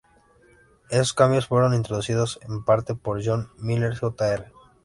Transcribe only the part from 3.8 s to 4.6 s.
Jr.